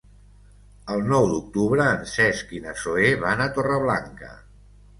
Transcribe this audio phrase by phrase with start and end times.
[0.93, 4.35] El nou d'octubre en Cesc i na Zoè van a Torreblanca.